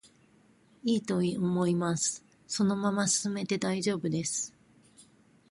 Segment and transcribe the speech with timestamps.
[0.83, 4.51] いいと思います、そのまま進めても大丈夫です。